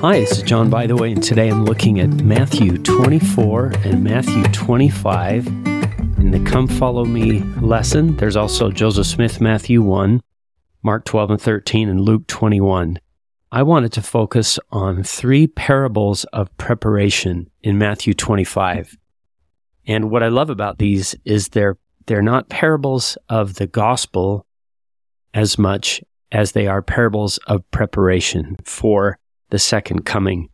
[0.00, 4.02] Hi, this is John, by the way, and today I'm looking at Matthew 24 and
[4.02, 8.16] Matthew 25 in the Come Follow Me lesson.
[8.16, 10.22] There's also Joseph Smith, Matthew 1,
[10.82, 12.98] Mark 12 and 13, and Luke 21.
[13.52, 18.96] I wanted to focus on three parables of preparation in Matthew 25.
[19.86, 21.76] And what I love about these is they're,
[22.06, 24.46] they're not parables of the gospel
[25.34, 29.19] as much as they are parables of preparation for
[29.50, 30.48] the second coming.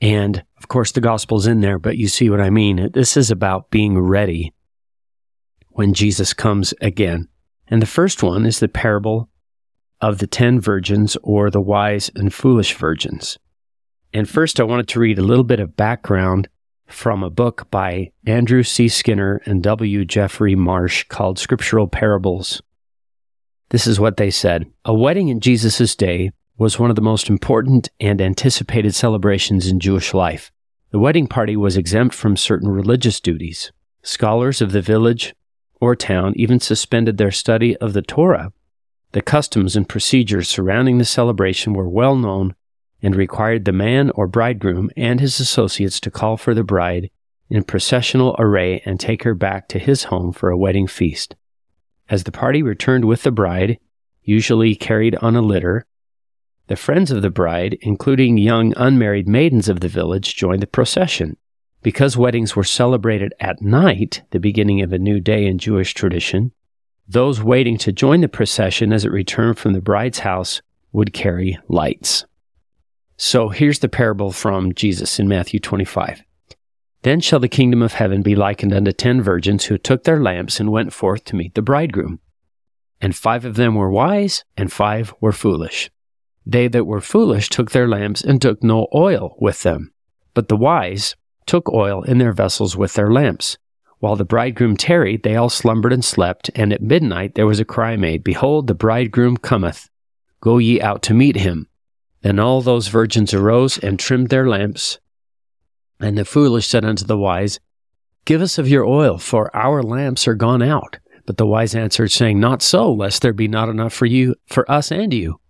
[0.00, 2.90] And of course, the gospel's in there, but you see what I mean.
[2.92, 4.52] This is about being ready
[5.70, 7.28] when Jesus comes again.
[7.68, 9.28] And the first one is the parable
[10.00, 13.38] of the ten virgins or the wise and foolish virgins.
[14.12, 16.48] And first, I wanted to read a little bit of background
[16.86, 18.88] from a book by Andrew C.
[18.88, 20.04] Skinner and W.
[20.04, 22.62] Jeffrey Marsh called Scriptural Parables.
[23.70, 27.28] This is what they said A wedding in Jesus' day was one of the most
[27.28, 30.50] important and anticipated celebrations in Jewish life.
[30.90, 33.72] The wedding party was exempt from certain religious duties.
[34.02, 35.34] Scholars of the village
[35.80, 38.52] or town even suspended their study of the Torah.
[39.12, 42.54] The customs and procedures surrounding the celebration were well known
[43.02, 47.10] and required the man or bridegroom and his associates to call for the bride
[47.50, 51.36] in processional array and take her back to his home for a wedding feast.
[52.08, 53.78] As the party returned with the bride,
[54.22, 55.86] usually carried on a litter,
[56.68, 61.36] the friends of the bride, including young unmarried maidens of the village, joined the procession.
[61.82, 66.52] Because weddings were celebrated at night, the beginning of a new day in Jewish tradition,
[67.06, 70.60] those waiting to join the procession as it returned from the bride's house
[70.92, 72.24] would carry lights.
[73.16, 76.22] So here's the parable from Jesus in Matthew 25.
[77.02, 80.58] Then shall the kingdom of heaven be likened unto ten virgins who took their lamps
[80.58, 82.18] and went forth to meet the bridegroom.
[83.00, 85.90] And five of them were wise, and five were foolish.
[86.46, 89.92] They that were foolish took their lamps and took no oil with them.
[90.32, 93.58] But the wise took oil in their vessels with their lamps.
[93.98, 97.64] While the bridegroom tarried, they all slumbered and slept, and at midnight there was a
[97.64, 99.90] cry made, Behold, the bridegroom cometh.
[100.40, 101.66] Go ye out to meet him.
[102.22, 104.98] Then all those virgins arose and trimmed their lamps.
[105.98, 107.58] And the foolish said unto the wise,
[108.24, 110.98] Give us of your oil, for our lamps are gone out.
[111.24, 114.70] But the wise answered, saying, Not so, lest there be not enough for you, for
[114.70, 115.40] us and you.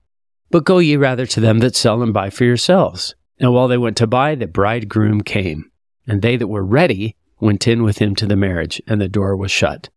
[0.50, 3.14] But go ye rather to them that sell and buy for yourselves.
[3.38, 5.70] And while they went to buy, the bridegroom came.
[6.06, 9.36] And they that were ready went in with him to the marriage, and the door
[9.36, 9.90] was shut.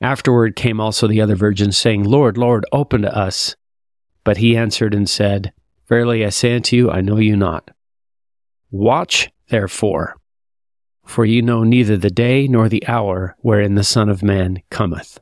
[0.00, 3.56] Afterward came also the other virgins, saying, Lord, Lord, open to us.
[4.24, 5.52] But he answered and said,
[5.88, 7.70] Verily I say unto you, I know you not.
[8.70, 10.16] Watch, therefore,
[11.04, 15.20] for ye know neither the day nor the hour wherein the Son of Man cometh.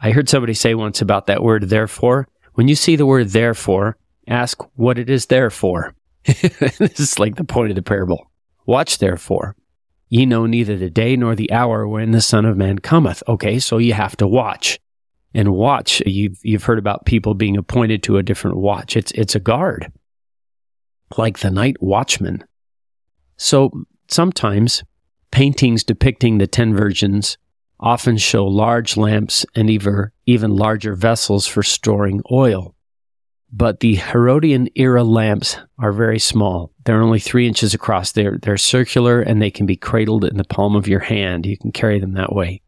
[0.00, 2.28] I heard somebody say once about that word, therefore.
[2.56, 5.94] When you see the word therefore, ask what it is there for.
[6.24, 8.30] this is like the point of the parable.
[8.64, 9.54] Watch therefore.
[10.08, 13.22] Ye know neither the day nor the hour when the Son of Man cometh.
[13.28, 14.80] Okay, so you have to watch.
[15.34, 18.96] And watch, you've, you've heard about people being appointed to a different watch.
[18.96, 19.92] It's, it's a guard,
[21.18, 22.42] like the night watchman.
[23.36, 24.82] So sometimes
[25.30, 27.36] paintings depicting the ten virgins
[27.78, 32.74] often show large lamps and even, even larger vessels for storing oil.
[33.52, 36.72] But the Herodian era lamps are very small.
[36.84, 38.12] They're only three inches across.
[38.12, 41.46] They're, they're circular and they can be cradled in the palm of your hand.
[41.46, 42.62] You can carry them that way.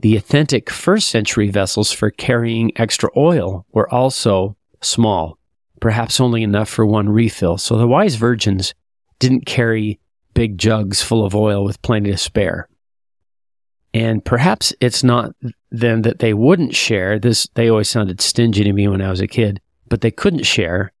[0.00, 5.38] The authentic first century vessels for carrying extra oil were also small,
[5.80, 7.56] perhaps only enough for one refill.
[7.56, 8.74] So the wise virgins
[9.20, 10.00] didn't carry
[10.34, 12.68] big jugs full of oil with plenty to spare.
[13.94, 15.34] And perhaps it's not
[15.70, 17.18] then that they wouldn't share.
[17.18, 20.46] This they always sounded stingy to me when I was a kid, but they couldn't
[20.46, 20.92] share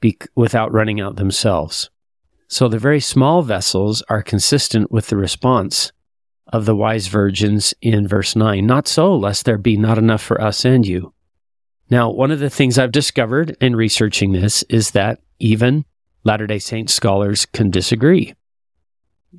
[0.00, 1.90] be- without running out themselves.
[2.48, 5.92] So the very small vessels are consistent with the response
[6.52, 8.66] of the wise virgins in verse 9.
[8.66, 11.14] Not so, lest there be not enough for us and you.
[11.88, 15.84] Now, one of the things I've discovered in researching this is that even
[16.24, 18.34] Latter day Saint scholars can disagree.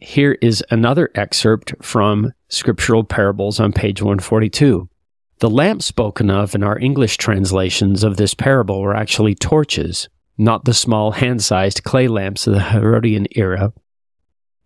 [0.02, 4.90] Here is another excerpt from Scriptural Parables on page 142.
[5.38, 10.66] The lamps spoken of in our English translations of this parable were actually torches, not
[10.66, 13.72] the small hand sized clay lamps of the Herodian era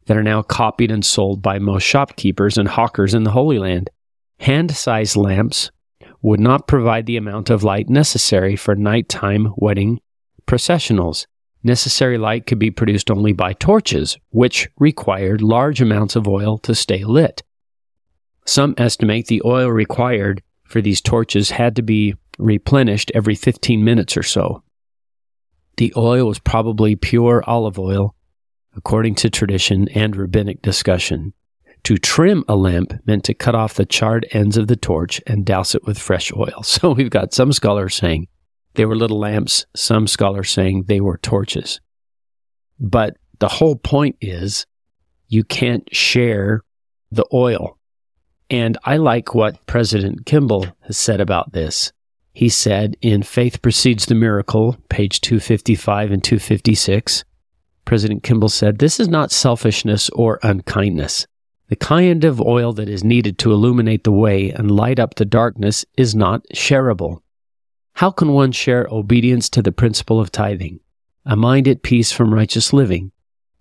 [0.06, 3.90] that are now copied and sold by most shopkeepers and hawkers in the Holy Land.
[4.40, 5.72] Hand sized lamps
[6.22, 10.00] would not provide the amount of light necessary for nighttime wedding
[10.46, 11.26] processionals.
[11.68, 16.74] Necessary light could be produced only by torches, which required large amounts of oil to
[16.74, 17.44] stay lit.
[18.46, 24.16] Some estimate the oil required for these torches had to be replenished every 15 minutes
[24.16, 24.64] or so.
[25.76, 28.16] The oil was probably pure olive oil,
[28.78, 31.34] according to tradition and rabbinic discussion.
[31.84, 35.46] To trim a lamp meant to cut off the charred ends of the torch and
[35.46, 36.62] douse it with fresh oil.
[36.64, 38.30] So we've got some scholars saying
[38.78, 41.82] they were little lamps, some scholars saying they were torches.
[42.80, 44.66] But the whole point is
[45.28, 46.62] you can't share
[47.12, 47.78] the oil.
[48.50, 51.92] And I like what President Kimball has said about this.
[52.34, 57.26] He said in Faith Precedes the Miracle, page 255 and 256,
[57.84, 61.26] President Kimball said, This is not selfishness or unkindness.
[61.70, 65.26] The kind of oil that is needed to illuminate the way and light up the
[65.26, 67.22] darkness is not shareable.
[67.98, 70.82] How can one share obedience to the principle of tithing,
[71.26, 73.12] a mind at peace from righteous living,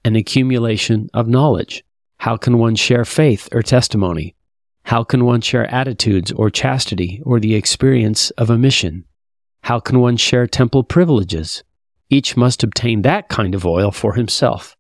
[0.05, 1.83] an accumulation of knowledge?
[2.19, 4.35] How can one share faith or testimony?
[4.83, 9.07] How can one share attitudes or chastity or the experience of a mission?
[9.63, 11.65] How can one share temple privileges?
[12.11, 14.77] Each must obtain that kind of oil for himself.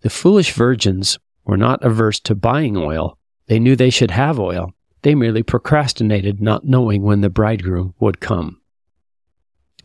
[0.00, 3.16] The foolish virgins were not averse to buying oil.
[3.46, 4.72] They knew they should have oil.
[5.02, 8.60] They merely procrastinated, not knowing when the bridegroom would come.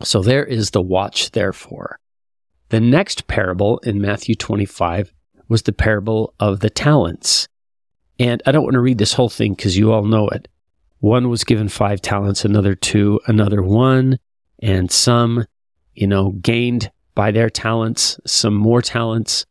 [0.04, 1.98] So there is the watch, therefore.
[2.68, 5.12] The next parable in Matthew 25
[5.48, 7.48] was the parable of the talents.
[8.18, 10.48] And I don't want to read this whole thing because you all know it.
[11.00, 14.18] One was given five talents, another two, another one,
[14.62, 15.44] and some,
[15.94, 19.44] you know, gained by their talents some more talents,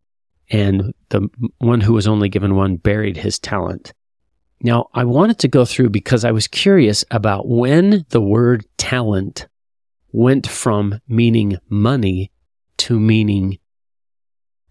[0.50, 3.94] and the one who was only given one buried his talent.
[4.64, 9.48] Now, I wanted to go through because I was curious about when the word talent
[10.12, 12.32] went from meaning money
[12.78, 13.60] to meaning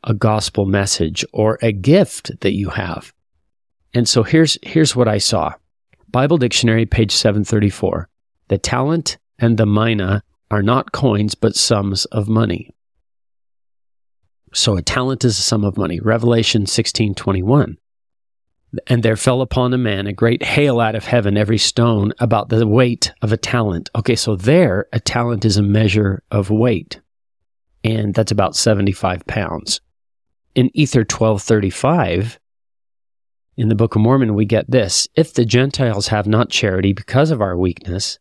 [0.05, 3.13] a gospel message or a gift that you have.
[3.93, 5.55] And so here's here's what I saw.
[6.09, 8.09] Bible Dictionary page 734.
[8.49, 12.71] The talent and the mina are not coins but sums of money.
[14.53, 16.01] So a talent is a sum of money.
[16.01, 17.77] Revelation 16:21.
[18.87, 22.49] And there fell upon a man a great hail out of heaven, every stone about
[22.49, 23.91] the weight of a talent.
[23.97, 27.01] Okay, so there, a talent is a measure of weight,
[27.83, 29.81] and that's about 75 pounds.
[30.55, 32.39] In Ether 1235,
[33.57, 37.31] in the Book of Mormon, we get this If the Gentiles have not charity because
[37.31, 38.19] of our weakness,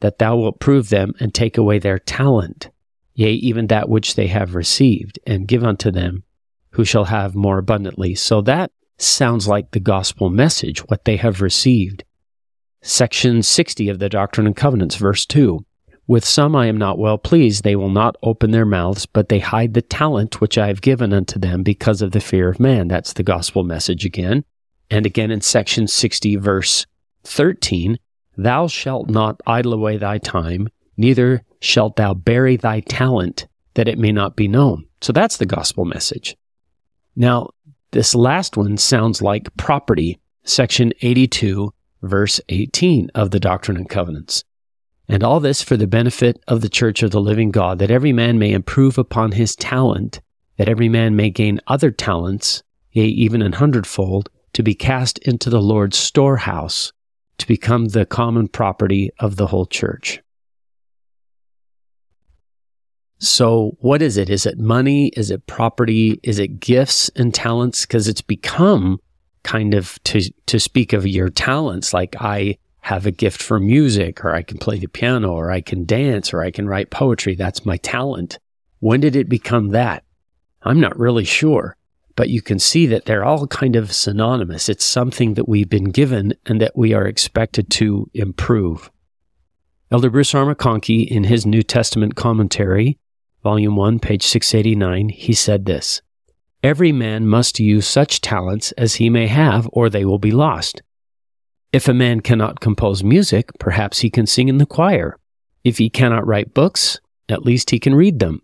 [0.00, 2.70] that thou wilt prove them and take away their talent
[3.14, 6.24] yea, even that which they have received, and give unto them
[6.70, 8.14] who shall have more abundantly.
[8.14, 12.04] So that sounds like the gospel message, what they have received.
[12.82, 15.64] Section 60 of the Doctrine and Covenants, verse 2.
[16.06, 17.64] With some I am not well pleased.
[17.64, 21.14] They will not open their mouths, but they hide the talent which I have given
[21.14, 22.88] unto them because of the fear of man.
[22.88, 24.44] That's the gospel message again.
[24.90, 26.86] And again in section 60, verse
[27.24, 27.98] 13,
[28.36, 33.98] Thou shalt not idle away thy time, neither shalt thou bury thy talent that it
[33.98, 34.84] may not be known.
[35.00, 36.36] So that's the gospel message.
[37.16, 37.50] Now,
[37.94, 44.42] this last one sounds like property, section 82, verse 18 of the Doctrine and Covenants.
[45.08, 48.12] And all this for the benefit of the church of the living God, that every
[48.12, 50.20] man may improve upon his talent,
[50.58, 55.48] that every man may gain other talents, yea, even an hundredfold, to be cast into
[55.48, 56.92] the Lord's storehouse,
[57.38, 60.20] to become the common property of the whole church.
[63.24, 64.28] So, what is it?
[64.28, 65.08] Is it money?
[65.08, 66.20] Is it property?
[66.22, 67.86] Is it gifts and talents?
[67.86, 69.00] Because it's become
[69.44, 74.24] kind of to, to speak of your talents, like I have a gift for music,
[74.24, 77.34] or I can play the piano, or I can dance, or I can write poetry.
[77.34, 78.38] That's my talent.
[78.80, 80.04] When did it become that?
[80.62, 81.76] I'm not really sure,
[82.16, 84.68] but you can see that they're all kind of synonymous.
[84.68, 88.90] It's something that we've been given and that we are expected to improve.
[89.90, 90.54] Elder Bruce R.
[90.54, 92.98] McConkie, in his New Testament commentary,
[93.44, 96.00] Volume 1, page 689, he said this
[96.62, 100.80] Every man must use such talents as he may have, or they will be lost.
[101.70, 105.18] If a man cannot compose music, perhaps he can sing in the choir.
[105.62, 106.98] If he cannot write books,
[107.28, 108.40] at least he can read them.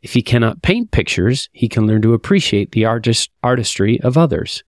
[0.00, 4.64] If he cannot paint pictures, he can learn to appreciate the artist- artistry of others.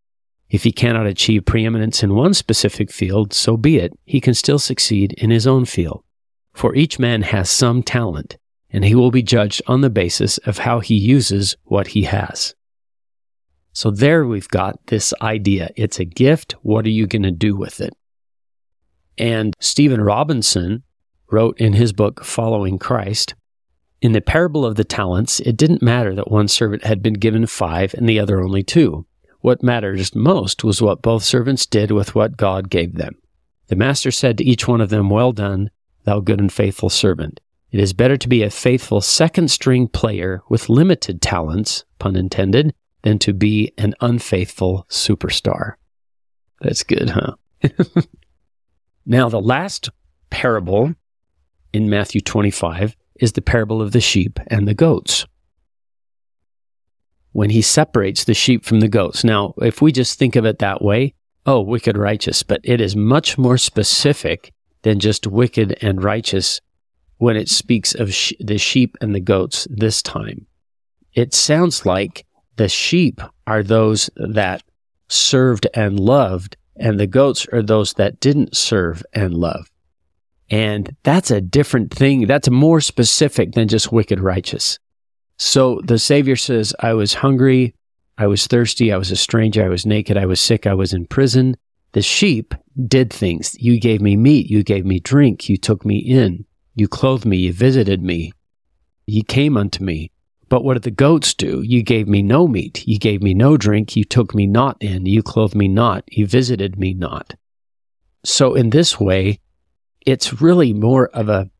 [0.48, 4.60] If he cannot achieve preeminence in one specific field, so be it, he can still
[4.60, 6.04] succeed in his own field.
[6.52, 8.36] For each man has some talent,
[8.74, 12.56] and he will be judged on the basis of how he uses what he has.
[13.72, 15.70] So there we've got this idea.
[15.76, 16.56] It's a gift.
[16.62, 17.94] What are you going to do with it?
[19.16, 20.82] And Stephen Robinson
[21.30, 23.36] wrote in his book, Following Christ,
[24.02, 27.46] in the parable of the talents, it didn't matter that one servant had been given
[27.46, 29.06] five and the other only two.
[29.40, 33.14] What mattered most was what both servants did with what God gave them.
[33.68, 35.70] The master said to each one of them, Well done,
[36.02, 37.38] thou good and faithful servant.
[37.74, 42.72] It is better to be a faithful second string player with limited talents, pun intended,
[43.02, 45.72] than to be an unfaithful superstar.
[46.60, 47.34] That's good, huh?
[49.06, 49.90] now, the last
[50.30, 50.94] parable
[51.72, 55.26] in Matthew 25 is the parable of the sheep and the goats.
[57.32, 59.24] When he separates the sheep from the goats.
[59.24, 61.14] Now, if we just think of it that way,
[61.44, 64.52] oh, wicked righteous, but it is much more specific
[64.82, 66.60] than just wicked and righteous
[67.18, 70.46] when it speaks of sh- the sheep and the goats this time.
[71.12, 74.62] It sounds like the sheep are those that
[75.08, 79.70] served and loved, and the goats are those that didn't serve and love.
[80.50, 82.26] And that's a different thing.
[82.26, 84.78] That's more specific than just wicked righteous.
[85.36, 87.74] So the Savior says, I was hungry,
[88.18, 90.92] I was thirsty, I was a stranger, I was naked, I was sick, I was
[90.92, 91.56] in prison.
[91.92, 92.54] The sheep
[92.86, 93.56] did things.
[93.58, 96.44] You gave me meat, you gave me drink, you took me in,
[96.74, 98.32] you clothed me, you visited me,
[99.06, 100.10] ye came unto me.
[100.48, 101.62] But what did the goats do?
[101.62, 105.06] You gave me no meat, you gave me no drink, you took me not in,
[105.06, 107.34] you clothed me not, you visited me not.
[108.24, 109.40] So in this way,
[110.06, 111.50] it's really more of a,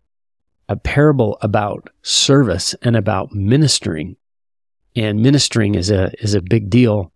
[0.68, 4.16] a parable about service and about ministering.
[4.97, 7.12] And ministering is a, is a big deal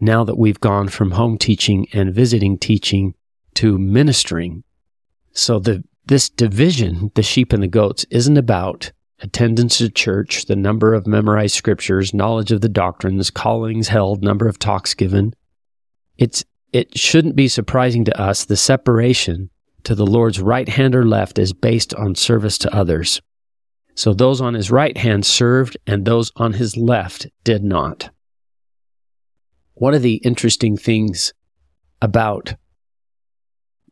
[0.00, 3.14] now that we've gone from home teaching and visiting teaching
[3.54, 4.64] to ministering.
[5.32, 10.56] So the, this division, the sheep and the goats, isn't about attendance at church, the
[10.56, 15.34] number of memorized scriptures, knowledge of the doctrines, callings held, number of talks given.
[16.18, 19.50] It's, it shouldn't be surprising to us the separation
[19.84, 23.20] to the Lord's right hand or left is based on service to others.
[23.94, 28.10] So those on his right hand served, and those on his left did not.
[29.74, 31.32] One of the interesting things
[32.00, 32.54] about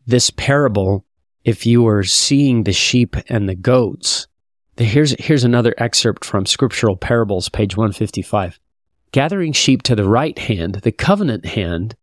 [0.07, 1.05] this parable,
[1.45, 4.27] if you were seeing the sheep and the goats,
[4.77, 8.59] here's, here's another excerpt from Scriptural Parables, page 155.
[9.13, 11.97] Gathering sheep to the right hand, the covenant hand,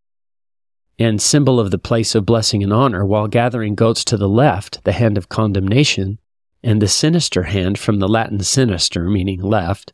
[1.00, 4.84] and symbol of the place of blessing and honor, while gathering goats to the left,
[4.84, 6.18] the hand of condemnation,
[6.64, 9.94] and the sinister hand from the Latin sinister, meaning left,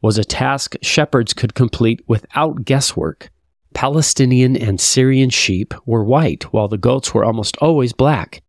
[0.00, 3.30] was a task shepherds could complete without guesswork.
[3.74, 8.42] Palestinian and Syrian sheep were white, while the goats were almost always black.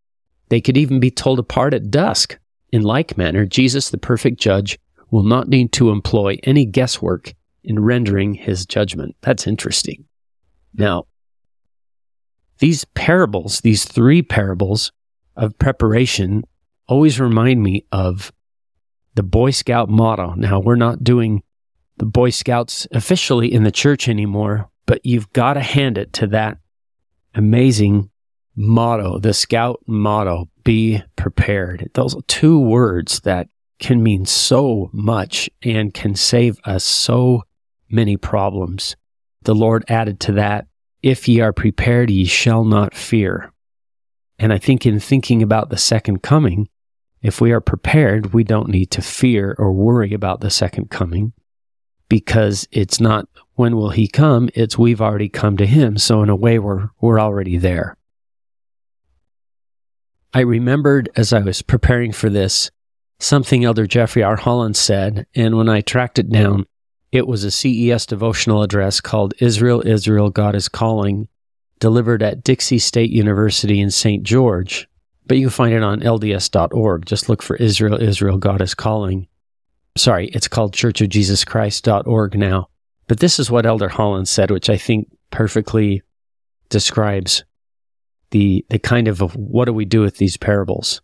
[0.51, 2.37] They could even be told apart at dusk.
[2.73, 4.77] In like manner, Jesus, the perfect judge,
[5.09, 9.15] will not need to employ any guesswork in rendering his judgment.
[9.21, 10.03] That's interesting.
[10.73, 11.05] Now,
[12.59, 14.91] these parables, these three parables
[15.37, 16.43] of preparation,
[16.85, 18.33] always remind me of
[19.15, 20.33] the Boy Scout motto.
[20.33, 21.43] Now, we're not doing
[21.95, 26.27] the Boy Scouts officially in the church anymore, but you've got to hand it to
[26.27, 26.57] that
[27.33, 28.10] amazing
[28.55, 31.89] motto, the Scout motto be prepared.
[31.93, 33.47] Those two words that
[33.79, 37.43] can mean so much and can save us so
[37.89, 38.95] many problems.
[39.43, 40.67] The Lord added to that
[41.01, 43.51] if ye are prepared, ye shall not fear.
[44.37, 46.69] And I think in thinking about the second coming,
[47.21, 51.33] if we are prepared, we don't need to fear or worry about the second coming
[52.09, 55.97] because it's not when will he come, it's we've already come to him.
[55.97, 57.95] So in a way, we're, we're already there.
[60.33, 62.71] I remembered as I was preparing for this
[63.19, 64.37] something Elder Jeffrey R.
[64.37, 66.65] Holland said, and when I tracked it down,
[67.11, 71.27] it was a CES devotional address called Israel, Israel, God is Calling,
[71.79, 74.23] delivered at Dixie State University in St.
[74.23, 74.87] George.
[75.27, 77.05] But you can find it on LDS.org.
[77.05, 79.27] Just look for Israel, Israel, God is Calling.
[79.97, 82.69] Sorry, it's called churchofjesuschrist.org now.
[83.07, 86.01] But this is what Elder Holland said, which I think perfectly
[86.69, 87.43] describes
[88.31, 91.01] the, the kind of, of what do we do with these parables.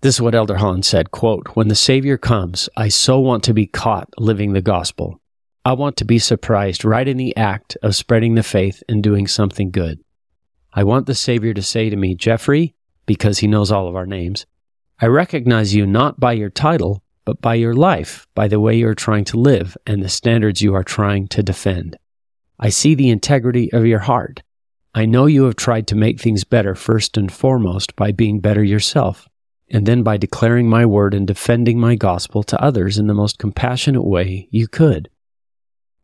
[0.00, 3.54] This is what Elder Holland said, quote, When the Savior comes, I so want to
[3.54, 5.20] be caught living the gospel.
[5.64, 9.26] I want to be surprised right in the act of spreading the faith and doing
[9.26, 10.04] something good.
[10.74, 12.74] I want the Savior to say to me, Jeffrey,
[13.06, 14.44] because he knows all of our names,
[15.00, 18.88] I recognize you not by your title, but by your life, by the way you
[18.88, 21.96] are trying to live and the standards you are trying to defend.
[22.58, 24.42] I see the integrity of your heart.
[24.94, 28.62] I know you have tried to make things better first and foremost by being better
[28.62, 29.28] yourself
[29.68, 33.38] and then by declaring my word and defending my gospel to others in the most
[33.38, 35.08] compassionate way you could.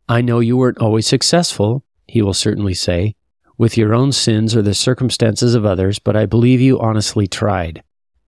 [0.09, 3.15] I know you weren't always successful, he will certainly say,
[3.57, 7.83] with your own sins or the circumstances of others, but I believe you honestly tried.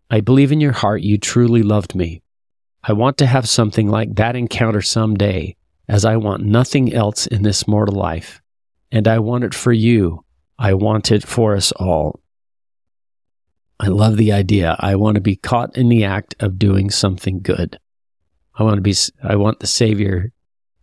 [0.09, 2.21] I believe in your heart you truly loved me.
[2.83, 5.57] I want to have something like that encounter some day,
[5.89, 8.41] as I want nothing else in this mortal life.
[8.91, 10.23] And I want it for you.
[10.57, 12.19] I want it for us all.
[13.79, 14.75] I love the idea.
[14.79, 17.79] I want to be caught in the act of doing something good.
[18.55, 20.31] I want to be, I want the Savior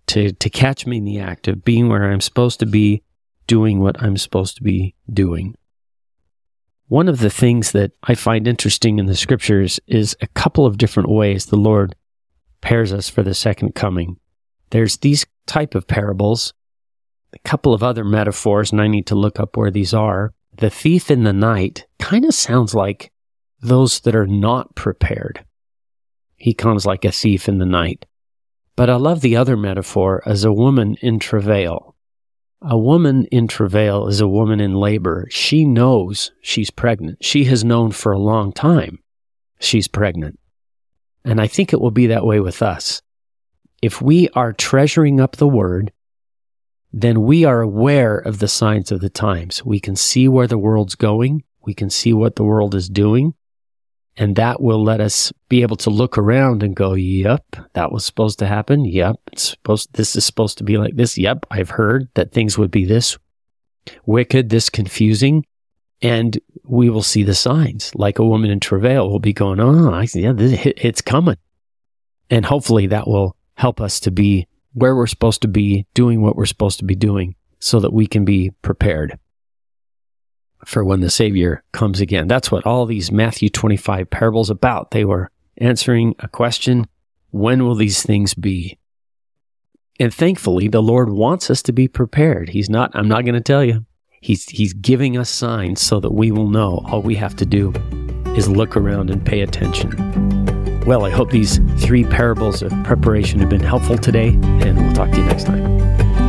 [0.08, 3.02] to, to catch me in the act of being where I'm supposed to be,
[3.46, 5.54] doing what I'm supposed to be doing.
[6.88, 10.76] One of the things that I find interesting in the scriptures is a couple of
[10.76, 11.94] different ways the Lord
[12.60, 14.18] prepares us for the second coming.
[14.70, 16.52] There's these type of parables,
[17.32, 20.32] a couple of other metaphors, and I need to look up where these are.
[20.52, 23.12] The thief in the night kind of sounds like
[23.60, 25.44] those that are not prepared.
[26.36, 28.06] He comes like a thief in the night.
[28.76, 31.94] But I love the other metaphor as a woman in travail.
[32.62, 35.26] A woman in travail is a woman in labor.
[35.30, 37.24] She knows she's pregnant.
[37.24, 38.98] She has known for a long time
[39.60, 40.38] she's pregnant.
[41.24, 43.02] And I think it will be that way with us.
[43.82, 45.92] If we are treasuring up the word,
[46.92, 49.64] then we are aware of the signs of the times.
[49.64, 51.44] We can see where the world's going.
[51.64, 53.34] We can see what the world is doing.
[54.16, 57.44] And that will let us be able to look around and go, yep,
[57.74, 58.84] that was supposed to happen.
[58.84, 61.16] Yep, it's supposed, this is supposed to be like this.
[61.16, 63.16] Yep, I've heard that things would be this
[64.04, 65.46] wicked, this confusing.
[66.02, 67.94] And we will see the signs.
[67.94, 71.36] Like a woman in travail will be going, oh, I see, yeah, this, it's coming.
[72.30, 76.36] And hopefully that will help us to be where we're supposed to be, doing what
[76.36, 79.18] we're supposed to be doing so that we can be prepared
[80.64, 82.28] for when the Savior comes again.
[82.28, 84.90] That's what all these Matthew 25 parables about.
[84.90, 86.86] They were answering a question
[87.30, 88.78] when will these things be?
[89.98, 92.48] And thankfully, the Lord wants us to be prepared.
[92.48, 93.84] He's not, I'm not going to tell you.
[94.22, 96.84] He's, he's giving us signs so that we will know.
[96.88, 97.72] All we have to do
[98.34, 100.59] is look around and pay attention.
[100.90, 105.12] Well, I hope these three parables of preparation have been helpful today, and we'll talk
[105.12, 106.19] to you next time.